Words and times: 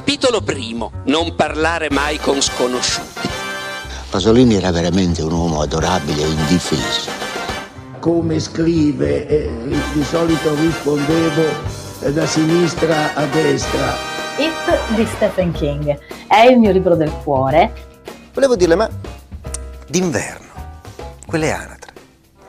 Capitolo 0.00 0.40
primo. 0.40 0.92
Non 1.04 1.34
parlare 1.34 1.90
mai 1.90 2.16
con 2.16 2.40
sconosciuti. 2.40 3.28
Pasolini 4.08 4.54
era 4.54 4.70
veramente 4.70 5.20
un 5.20 5.30
uomo 5.30 5.60
adorabile 5.60 6.22
e 6.22 6.26
indifeso. 6.26 7.10
Come 7.98 8.40
scrive, 8.40 9.28
eh, 9.28 9.50
di 9.92 10.02
solito 10.02 10.54
rispondevo 10.54 11.42
eh, 12.00 12.12
da 12.14 12.24
sinistra 12.24 13.12
a 13.12 13.26
destra. 13.26 13.92
It 14.38 14.94
di 14.94 15.04
Stephen 15.04 15.52
King 15.52 15.98
è 16.26 16.46
il 16.46 16.58
mio 16.58 16.72
libro 16.72 16.96
del 16.96 17.12
cuore. 17.22 17.70
Volevo 18.32 18.56
dirle, 18.56 18.76
ma 18.76 18.88
d'inverno, 19.86 20.48
quelle 21.26 21.52
anatre, 21.52 21.92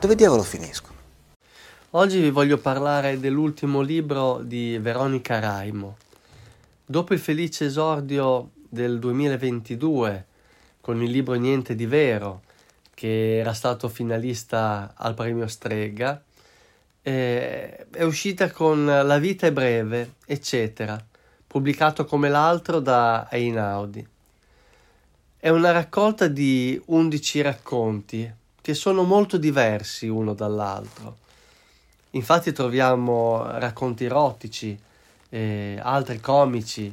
dove 0.00 0.14
diavolo 0.14 0.42
finiscono? 0.42 0.96
Oggi 1.90 2.18
vi 2.18 2.30
voglio 2.30 2.56
parlare 2.56 3.20
dell'ultimo 3.20 3.82
libro 3.82 4.40
di 4.42 4.78
Veronica 4.80 5.38
Raimo. 5.38 5.96
Dopo 6.92 7.14
il 7.14 7.20
felice 7.20 7.64
esordio 7.64 8.50
del 8.68 8.98
2022 8.98 10.26
con 10.82 11.02
il 11.02 11.10
libro 11.10 11.32
Niente 11.36 11.74
di 11.74 11.86
vero, 11.86 12.42
che 12.92 13.38
era 13.38 13.54
stato 13.54 13.88
finalista 13.88 14.92
al 14.94 15.14
premio 15.14 15.46
Strega, 15.46 16.22
eh, 17.00 17.86
è 17.90 18.02
uscita 18.02 18.50
con 18.50 18.84
La 18.84 19.16
vita 19.16 19.46
è 19.46 19.52
breve, 19.52 20.16
eccetera, 20.26 21.02
pubblicato 21.46 22.04
come 22.04 22.28
l'altro 22.28 22.78
da 22.78 23.26
Einaudi. 23.30 24.06
È 25.38 25.48
una 25.48 25.70
raccolta 25.70 26.28
di 26.28 26.78
11 26.84 27.40
racconti 27.40 28.30
che 28.60 28.74
sono 28.74 29.02
molto 29.02 29.38
diversi 29.38 30.08
uno 30.08 30.34
dall'altro 30.34 31.20
Infatti 32.14 32.52
troviamo 32.52 33.42
racconti 33.58 34.04
erotici, 34.04 34.78
eh, 35.34 35.80
altri 35.82 36.20
comici, 36.20 36.92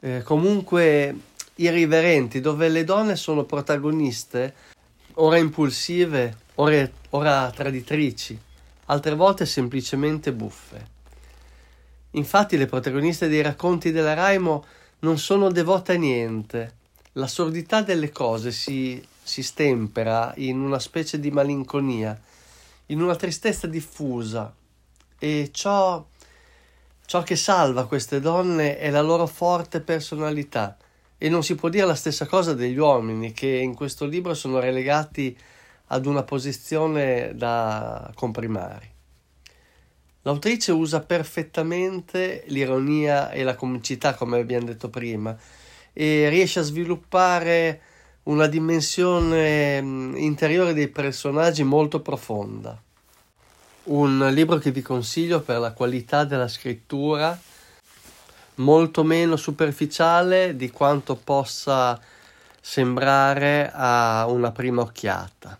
eh, 0.00 0.22
comunque 0.22 1.14
irriverenti, 1.54 2.40
dove 2.40 2.68
le 2.68 2.84
donne 2.84 3.16
sono 3.16 3.44
protagoniste, 3.44 4.54
ora 5.14 5.38
impulsive, 5.38 6.36
ora, 6.56 6.88
ora 7.10 7.50
traditrici, 7.50 8.38
altre 8.86 9.14
volte 9.14 9.46
semplicemente 9.46 10.32
buffe. 10.32 10.98
Infatti 12.12 12.58
le 12.58 12.66
protagoniste 12.66 13.28
dei 13.28 13.40
racconti 13.40 13.92
della 13.92 14.14
Raimo 14.14 14.64
non 15.00 15.18
sono 15.18 15.50
devote 15.50 15.92
a 15.92 15.96
niente. 15.96 16.74
La 17.12 17.26
sordità 17.26 17.82
delle 17.82 18.10
cose 18.10 18.50
si, 18.50 19.02
si 19.22 19.42
stempera 19.42 20.34
in 20.36 20.60
una 20.60 20.78
specie 20.78 21.18
di 21.18 21.30
malinconia 21.30 22.18
in 22.86 23.00
una 23.00 23.16
tristezza 23.16 23.66
diffusa 23.66 24.52
e 25.18 25.50
ciò, 25.52 26.04
ciò 27.10 27.24
che 27.24 27.34
salva 27.34 27.88
queste 27.88 28.20
donne 28.20 28.78
è 28.78 28.88
la 28.88 29.00
loro 29.00 29.26
forte 29.26 29.80
personalità 29.80 30.76
e 31.18 31.28
non 31.28 31.42
si 31.42 31.56
può 31.56 31.68
dire 31.68 31.84
la 31.84 31.96
stessa 31.96 32.24
cosa 32.24 32.54
degli 32.54 32.78
uomini 32.78 33.32
che 33.32 33.48
in 33.48 33.74
questo 33.74 34.04
libro 34.04 34.32
sono 34.32 34.60
relegati 34.60 35.36
ad 35.86 36.06
una 36.06 36.22
posizione 36.22 37.32
da 37.34 38.12
comprimari. 38.14 38.88
L'autrice 40.22 40.70
usa 40.70 41.00
perfettamente 41.00 42.44
l'ironia 42.46 43.32
e 43.32 43.42
la 43.42 43.56
comicità, 43.56 44.14
come 44.14 44.38
abbiamo 44.38 44.66
detto 44.66 44.88
prima, 44.88 45.36
e 45.92 46.28
riesce 46.28 46.60
a 46.60 46.62
sviluppare 46.62 47.80
una 48.24 48.46
dimensione 48.46 49.78
interiore 50.14 50.74
dei 50.74 50.86
personaggi 50.86 51.64
molto 51.64 52.02
profonda. 52.02 52.80
Un 53.90 54.30
libro 54.32 54.58
che 54.58 54.70
vi 54.70 54.82
consiglio 54.82 55.40
per 55.40 55.58
la 55.58 55.72
qualità 55.72 56.22
della 56.22 56.46
scrittura, 56.46 57.36
molto 58.56 59.02
meno 59.02 59.34
superficiale 59.34 60.54
di 60.54 60.70
quanto 60.70 61.16
possa 61.16 62.00
sembrare 62.60 63.68
a 63.74 64.26
una 64.28 64.52
prima 64.52 64.82
occhiata. 64.82 65.58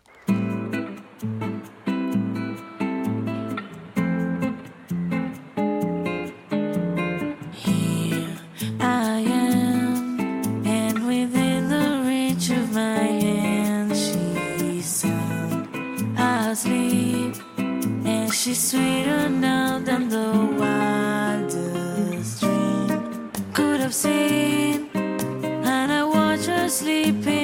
she's 18.50 18.70
sweeter 18.70 19.28
now 19.28 19.78
than 19.78 20.08
the 20.08 20.32
wildest 20.58 22.40
dream 22.40 23.30
could 23.52 23.78
have 23.78 23.94
seen. 23.94 24.90
And 24.92 25.92
I 25.92 26.02
watch 26.02 26.46
her 26.46 26.68
sleeping. 26.68 27.39